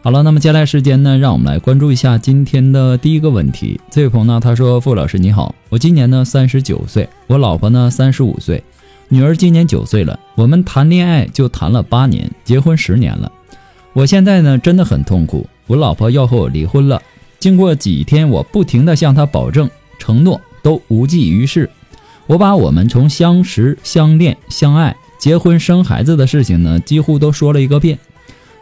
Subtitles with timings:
[0.00, 3.80] 好了，那么接下来时间呢，让我们来关注一下今天的第一个问题。
[3.90, 8.62] 这位朋友呢，他说：“傅老师你好，我今年呢三十九岁，我老婆呢三十五岁，
[9.08, 10.18] 女儿今年九岁了。
[10.36, 13.30] 我们谈恋爱就谈了八年，结婚十年了。
[13.92, 17.02] 我现在呢真的很痛苦，我老婆要和我离婚了。
[17.40, 21.68] 经过几天，我不停的向她保证、承诺，都无济于事。
[22.28, 27.98] 我把我们从相识、相恋、相爱、结婚、生孩子的事情呢，几乎都说了一个遍。”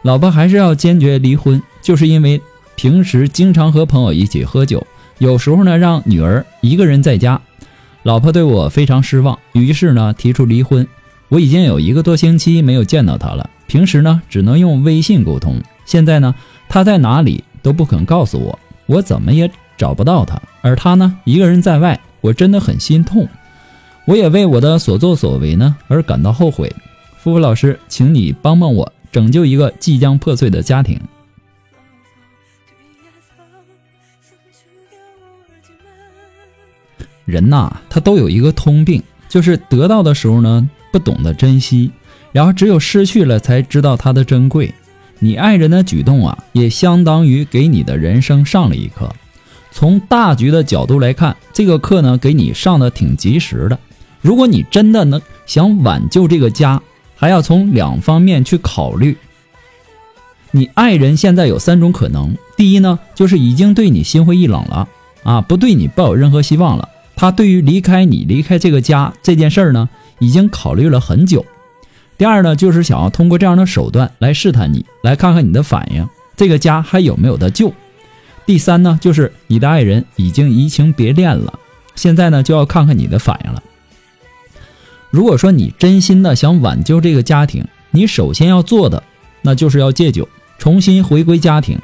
[0.07, 2.41] 老婆还是要坚决离婚，就是因为
[2.77, 4.87] 平时经常和朋友一起喝酒，
[5.19, 7.41] 有时候呢让女儿一个人在家。
[8.05, 10.87] 老婆对我非常失望，于是呢提出离婚。
[11.29, 15.61] 我已经有一个多星期没有见到她了，平时呢只能用微信沟通。
[15.85, 16.33] 现在呢
[16.69, 23.29] 她在哪里都不肯告诉我，我怎么也找不到她，而她呢一个人在外，我真的很心痛。
[24.05, 26.73] 我也为我的所作所为呢而感到后悔。
[27.19, 28.93] 夫妇老师，请你帮帮我。
[29.17, 31.01] 拯救一个即将破碎的家庭。
[37.25, 41.91] 人呐，他都有一个通病，就是得到的时候呢，不懂得珍惜，
[42.31, 44.75] 然后只有失去了才知道它的珍贵。
[45.19, 49.11] 你爱人的举动啊，也相当于给你的人生上了一课。
[49.71, 53.79] 从大局的角度来看，这个课呢，给你上的挺及时的。
[54.21, 56.83] 如果你真的能想挽救这个家，
[57.17, 59.17] 还要从两方面去考虑。
[60.53, 64.89] 你爱人现在有三种可能：第一呢，就是已经对你心灰意冷了，
[65.23, 66.89] 啊，不对你抱有任何希望了。
[67.15, 69.89] 他对于离开你、离开这个家这件事儿呢，
[70.19, 71.45] 已经考虑了很久。
[72.19, 77.73] 第二呢，就是想要通过这样的手段来试探你，来看看你的反应，这个家还有没有得救。
[78.47, 81.59] 第三呢，就是你的爱人已经移情别恋了，
[81.95, 83.63] 现在呢就要看看你的反应了。
[85.17, 89.03] 如果说你真心的想挽救这个家庭，你首先要做的，
[89.41, 90.29] 那就是要戒酒，
[90.59, 91.79] 重新回归家庭，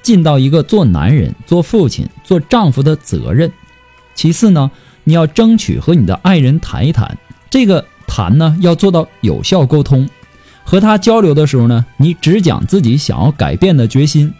[0.00, 3.52] 尽到一个做男人、做父亲、做丈夫的责任。
[4.14, 4.70] 其次呢，
[5.04, 7.18] 你要争取和你的爱人谈一谈，
[7.50, 10.08] 这个谈呢要做到有效沟通。
[10.64, 14.32] 和他交流的时候呢，你只讲自己想要改变的决心，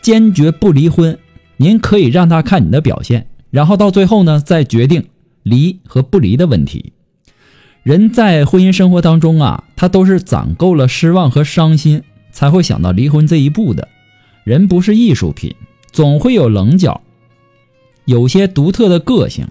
[0.00, 1.18] 坚决不离婚。
[1.56, 5.08] 您可以让他看你的表现，然后到最后呢再决定
[5.42, 6.92] 离和不离的问题。
[7.82, 13.88] 人在婚姻生活当中啊，他都是攒够了失望和伤心，才会想到离婚这一步的。
[14.44, 15.54] 人不是艺术品，
[15.90, 17.00] 总会有棱角，
[18.04, 19.48] 有些独特的个性，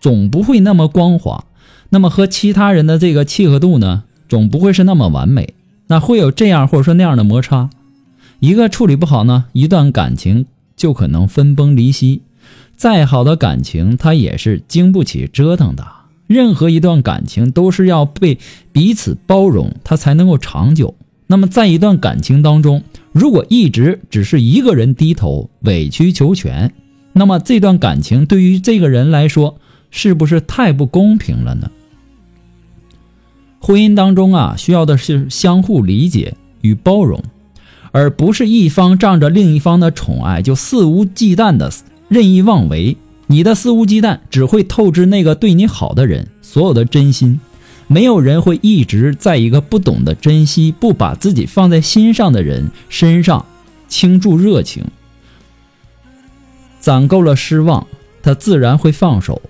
[0.00, 1.44] 总不会那么光滑。
[1.90, 5.54] 那么和其他人的这个契合度呢，总不会是那么完美。
[5.86, 7.70] 那会有这样或者说那样的摩擦，
[8.40, 10.46] 一个处理不好呢，一段感情
[10.76, 12.22] 就可能分崩离析。
[12.76, 15.86] 再好的感情，它也是经不起折腾的。
[16.26, 18.38] 任何一段感情都是要被
[18.72, 20.94] 彼此包容，它才能够长久。
[21.26, 26.72] 那么，在一段感情当中，如果一直只是一个人低头委曲求全，
[27.12, 29.58] 那么这段感情对于这个人来说，
[29.90, 31.70] 是不是太不公平了呢？
[33.60, 37.22] 婚姻当中啊，需要的是相互理解与包容，
[37.92, 41.70] 而不是一方仗着另一方的宠爱就肆无忌惮的
[42.08, 42.96] 任意妄为。
[43.26, 47.40] 你的肆无忌惮只会透支那个对你好的人所有的真心，
[47.86, 53.46] 没有人会一直在一个不懂得珍惜、不把自己放在心上的人身上
[53.88, 54.84] 倾注热情。
[56.80, 57.86] 攒够了失望，
[58.22, 59.40] 他自然会放手。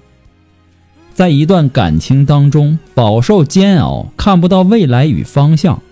[1.14, 5.82] 在一段感情当中饱受煎熬，看不到未来与方向，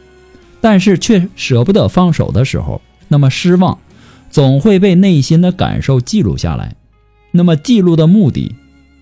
[0.61, 3.79] 但是却舍不得放手的时候，那么失望
[4.31, 6.77] 总会被内心的感受记录下来。
[7.33, 8.55] 那么记录的目的，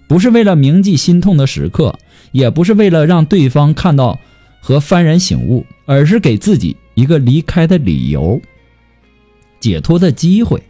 [0.09, 1.99] 不是为了铭记心痛的时刻，
[2.33, 4.19] 也不是为了让对方看到
[4.61, 8.41] 和幡然醒悟，而是给自己一个离开的理由、
[9.61, 10.63] 解脱的机会。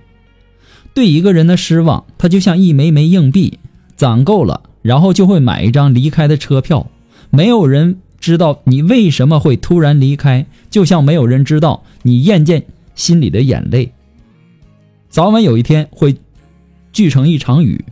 [0.93, 3.59] 对一个人的失望，他就像一枚枚硬币，
[3.95, 6.91] 攒够了，然后就会买一张离开的车票。
[7.31, 12.65] 没有人知道你为什么会突然离开，就像没有人知道你咽进
[12.97, 13.93] 心里的眼泪，
[15.09, 16.17] 早晚有一天会
[16.93, 17.85] 聚成一场雨。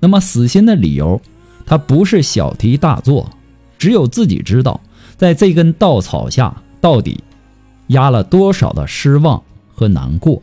[0.00, 1.20] 那么死心的理由，
[1.66, 3.30] 它不是小题大做，
[3.78, 4.80] 只有自己知道，
[5.16, 7.22] 在这根稻草下到底
[7.88, 9.42] 压了多少的失望
[9.74, 10.42] 和难过。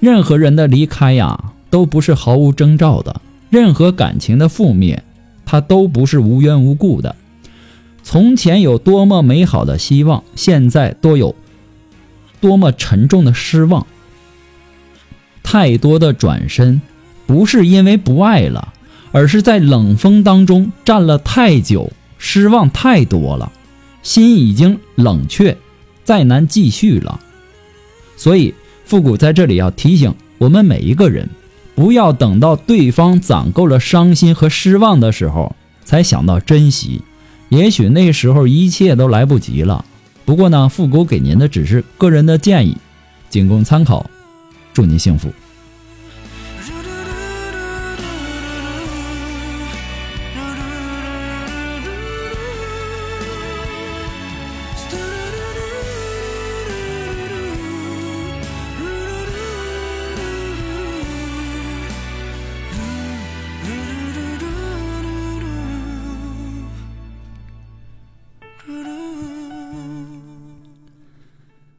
[0.00, 5.04] 任何人的离开呀，都不是毫无征兆的；任何感情的覆灭，
[5.44, 7.14] 它都不是无缘无故的。
[8.02, 11.36] 从前有多么美好的希望，现在都有
[12.40, 13.86] 多么沉重的失望。
[15.50, 16.80] 太多的转身，
[17.26, 18.72] 不是因为不爱了，
[19.10, 23.50] 而是在冷风当中站了太久，失望太多了，
[24.04, 25.56] 心已经冷却，
[26.04, 27.18] 再难继续了。
[28.16, 28.54] 所以。
[28.84, 31.28] 复古在这里要提醒我们每一个人，
[31.76, 35.54] 不要等到对方攒够了伤心和失望的时候
[35.84, 37.02] 才想到珍惜，
[37.50, 39.84] 也许那时候一切都来不及了。
[40.24, 42.76] 不过呢，复古给您的只是个人的建议，
[43.28, 44.10] 仅供参考。
[44.72, 45.32] 祝您幸福。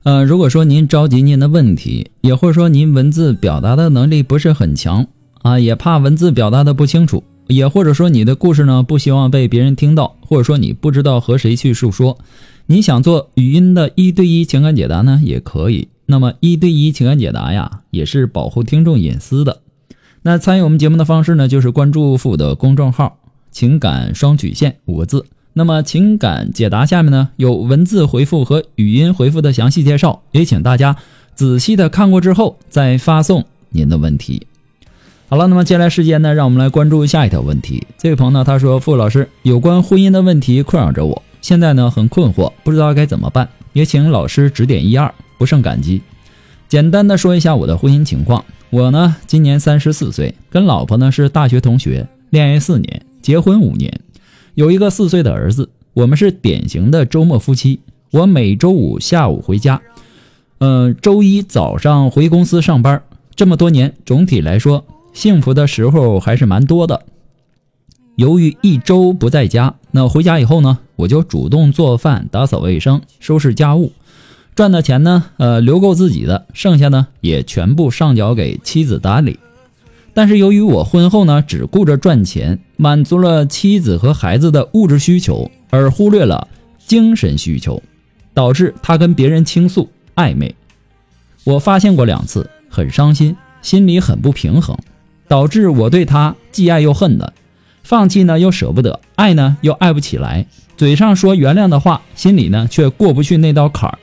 [0.03, 5.05] 呃，如果说您着急您的问题，也或者说您文字表达的能力不是很强
[5.43, 12.17] 啊，也怕文字表达的不清楚，也或者说你的故事呢不希望被别人听到，或者说你不知道和谁去诉说，
[12.65, 15.89] 你想做语音的一对一情感解答呢，也可以。
[16.07, 19.61] 那么一对一情感解答呀，也是保护听众隐私的。
[20.23, 23.19] 那参与我们节目的方式呢，就是关注付的公众号
[23.51, 25.25] “情感双曲线”五个字。
[25.53, 30.95] 那么情感解答下面呢有文字回复和语音回复的详细介绍，也请大家
[31.35, 34.47] 仔细的看过之后再发送您的问题。
[35.27, 37.87] 好了，那么接下来时间呢，让我们来关注下一条问题。
[37.97, 46.01] 这位朋友呢，他说：“傅老师，有关婚姻的问题困扰着我，现在呢很困惑，不知道该怎么办，也请老师指点一二，不胜感激。”
[46.67, 54.01] 简单的说一下我的婚姻情况，我呢今年三十四岁，跟老婆呢是大学同学，恋爱四年，结婚五年。
[54.55, 57.79] 有一个四岁的儿子，我们是典型的周末夫妻。
[58.11, 59.81] 我每周五下午回家，
[60.59, 63.01] 嗯，周一早上回公司上班。
[63.35, 67.05] 这么多年，总体来说，幸福的时候还是蛮多的。
[68.17, 73.93] 由于一周不在家，那回家以后呢，我就主动做饭、打扫卫生、收拾家务，
[74.53, 79.39] 赚的钱呢，呃，留够自己的，剩下呢，也全部上交给妻子打理。
[80.13, 86.49] 但是由于我婚后呢，只顾着赚钱，满足了妻子和孩子的物质需求，而忽略了
[86.85, 87.81] 精神需求，
[88.33, 90.53] 导致他跟别人倾诉暧昧。
[91.45, 94.77] 我发现过两次，很伤心，心里很不平衡，
[95.29, 97.31] 导致我对他既爱又恨的，
[97.81, 100.45] 放弃呢又舍不得，爱呢又爱不起来。
[100.75, 103.97] 嘴上说原谅的话，心里呢却过不去那道坎儿。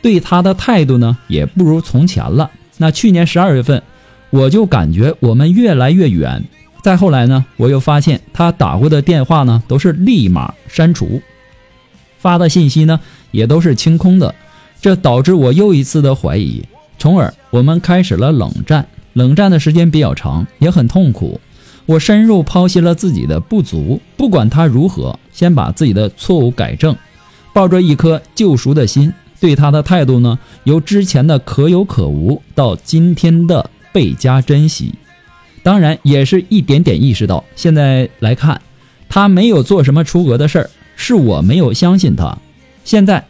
[0.00, 2.50] 对他的态度呢，也不如从前了。
[2.78, 3.82] 那去年十二月份。
[4.32, 6.42] 我就感觉我们越来越远，
[6.82, 11.20] 再后来呢，我又发现他打过的电话呢都是立马删除，
[12.16, 12.98] 发的信息呢
[13.30, 14.34] 也都是清空的，
[14.80, 16.64] 这导致我又一次的怀疑，
[16.98, 18.86] 从而我们开始了冷战。
[19.12, 21.38] 冷战的时间比较长，也很痛苦。
[21.84, 26.96] 我深入剖析了自己的不足，不管他如何，先把自己的错误改正，
[27.52, 33.68] 抱着一颗救赎的心，对他的态度呢，由之前的可有可无到今天的。
[33.92, 34.94] 倍加珍惜，
[35.62, 38.60] 当然也是一点点意识到，现在来看，
[39.08, 42.36] 他没有做什么出格的事儿，是我没有相信他。
[42.84, 43.24] 现在，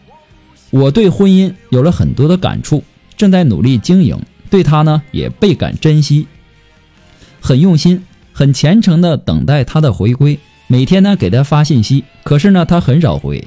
[0.71, 2.83] 我对婚姻有了很多的感触，
[3.17, 6.27] 正在努力经营，对他呢也倍感珍惜，
[7.41, 10.39] 很用心，很虔诚的等待他的回归。
[10.69, 13.45] 每天呢给他发信息，可是呢他很少回；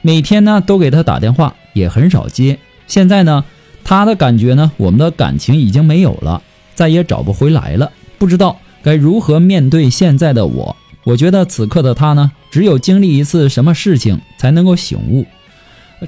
[0.00, 2.58] 每天呢都给他打电话，也很少接。
[2.86, 3.44] 现在呢，
[3.84, 6.42] 他的感觉呢，我们的感情已经没有了。
[6.74, 10.76] 再也找不回来了，不知道该如何面对现在的我。
[11.04, 15.26] 我觉得此刻的他呢，只有经历一次什么事情才能够醒悟，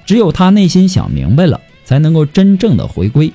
[0.06, 3.33] 只有他内心想明白了，才能够真正的回归。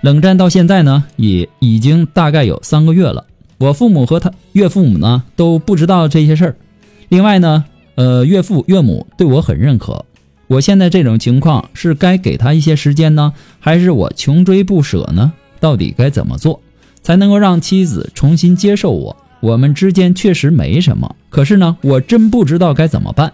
[0.00, 3.26] 冷战到现在呢，也已经大概有三个月了。
[3.58, 6.56] 我父母和他岳父母呢都不知道这些事儿。
[7.08, 7.64] 另外呢，
[7.94, 10.04] 呃，岳父岳母对我很认可，
[10.46, 15.32] 我现在这种情况是该给他一些时间呢，还是我穷追不舍呢？
[15.60, 16.60] 到底该怎么做
[17.02, 19.16] 才能够让妻子重新接受我？
[19.40, 23.32] 我们之间确实没什么，可是呢，我真不知道该怎么办。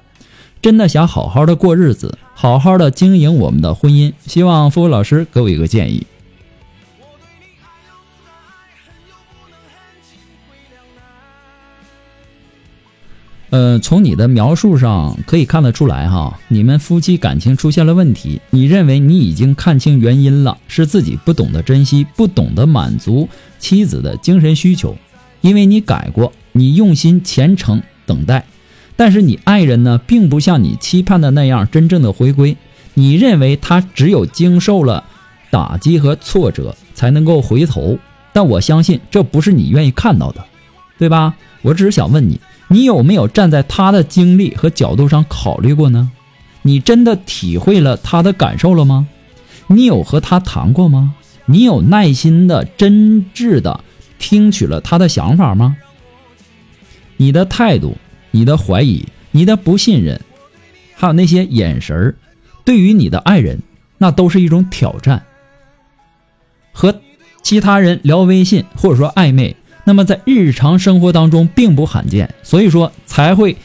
[0.63, 4.13] 真的想好好的过日子，好好的经营我们的婚姻。
[4.27, 6.07] 希望付老师给我一个建议。
[13.51, 18.41] 呃，从你的描述上可以看得出来哈，你们夫妻感情出现了问题。
[18.51, 23.29] 你认为你已经看清原因了，是自己不懂得珍惜，不懂得满足
[23.59, 24.97] 妻子的精神需求。
[25.41, 28.45] 因为你改过，你用心虔诚等待，
[28.95, 32.57] 但是你爱人呢，并不像你期盼的那样真正的回归。
[32.95, 35.03] 你认为他只有经受了
[35.51, 37.99] 打击和挫折才能够回头，
[38.33, 40.45] 但我相信这不是你愿意看到的，
[41.01, 41.35] 对吧？
[41.63, 42.39] 我只是想问你。
[42.69, 46.13] 你有没有站在他的经历和角度上考虑过呢？
[46.63, 49.09] 你真的体会了他的感受了吗？
[49.67, 51.15] 你有和他谈过吗？
[51.47, 53.81] 你有耐心的、真挚的
[54.21, 55.77] 听取了他的想法吗？
[57.17, 57.97] 你的态度、
[58.31, 60.21] 你的怀疑、你的不信任，
[60.95, 62.15] 还有那些眼神儿，
[62.65, 63.61] 对于你的爱人，
[63.99, 65.25] 那都是一种挑战。
[66.73, 67.01] 和
[67.43, 69.57] 其他人聊微信或者说暧昧。
[69.91, 73.57] 那么在日常生活当中并不罕见，所以说才会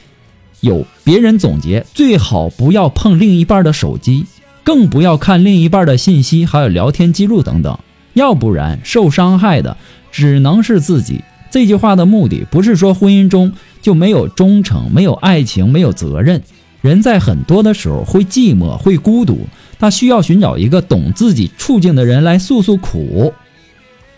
[0.59, 4.25] 有别人总结：最好不要碰另一半的手机，
[4.63, 7.77] 更不要看另一半的信息，还有聊天记录等等，
[8.15, 9.77] 要不然受伤害的
[10.11, 11.21] 只能是自己。
[11.51, 13.53] 这句话的目的不是说婚姻中
[13.83, 16.41] 就没有忠诚、没有爱情、没有责任。
[16.81, 19.45] 人在很多的时候会寂寞、会孤独，
[19.77, 23.31] 他需要寻找一个懂自己处境的人来诉诉苦。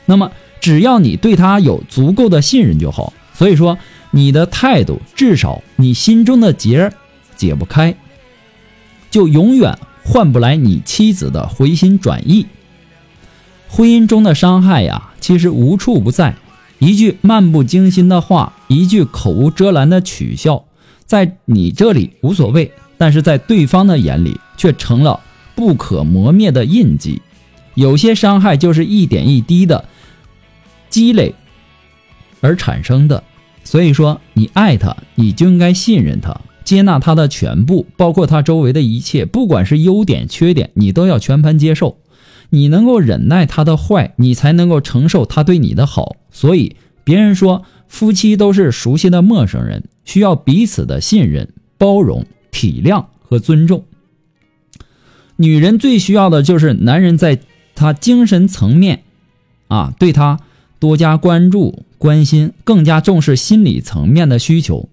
[0.05, 0.31] 那么。
[0.59, 3.13] 只要你对他有足够的信任就好。
[3.33, 3.77] 所以说，
[4.11, 6.91] 你的态度至少你心中的结
[7.35, 7.95] 解不开，
[9.11, 12.47] 就永远换不来你妻子的回心转意。
[13.69, 16.35] 婚姻中的伤害呀，其实无处不在。
[16.79, 20.65] 一句漫不经心的话，一句口无遮拦的取笑，
[21.05, 25.19] 在你这里无所谓，但是在对方的眼里却成了
[25.53, 27.21] 不可磨灭的印记。
[27.75, 29.85] 有些伤害就是一点一滴的。
[30.89, 31.35] 积累
[32.41, 33.23] 而产生的，
[33.63, 41.97] 所以说你爱他，你就应该信任他，接纳他的全部，包括他周围的一切，不管是优点缺点，你都要全盘接受。
[42.49, 46.15] 你能够忍耐他的坏，你才能够承受他对你的好。
[46.31, 53.83] 所以别人说夫妻都是熟悉的陌生人，需要彼此的信任、包容、体谅和尊重。
[55.35, 57.39] 女人最需要的就是男人在
[57.75, 59.03] 她精神层面
[59.67, 60.39] 啊，对她。
[60.79, 64.89] 多加关注、关心，更加重视心理层面的需求。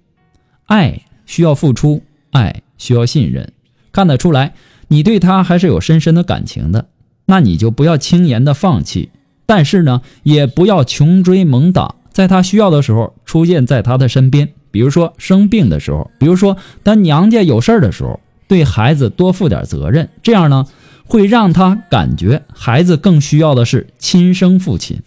[0.66, 3.52] 爱需要付出，爱需要信任。
[3.92, 4.54] 看得出来，
[4.88, 6.86] 你对他还是有深深的感情的，
[7.26, 9.10] 那你就不要轻言的放弃。
[9.46, 14.52] 但是呢，也不要穷追猛打，在他需要的时候出现在他的身边。
[14.70, 20.08] 比如说生病的时候，比如说他娘家有事儿的时候，对孩子多负点责任。
[20.22, 20.66] 这样呢，
[21.06, 25.02] 会让他感觉孩子更需要的是亲生父亲。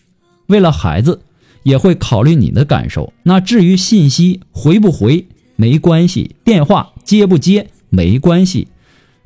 [0.48, 1.22] 为了孩子，
[1.64, 3.14] 也会考虑你的感受。
[3.24, 8.68] 那至于信息回不回没关系，电话接不接没关系，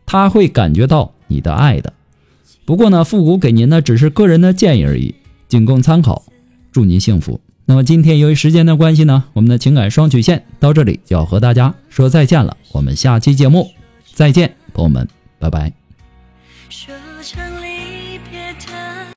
[0.05, 1.93] 他会感觉到你的爱的。
[2.65, 5.15] 不过呢，复古给您的只是个人的建议而已，
[5.47, 6.23] 仅供参考。
[6.71, 7.41] 祝您幸福。
[7.65, 12.57] 那么今天由于时间的关系呢，我们的情感双曲线到这里就要和大家说再见了。
[12.71, 13.71] 我们下期节目
[14.13, 15.07] 再见，朋友们，
[15.39, 15.71] 拜拜。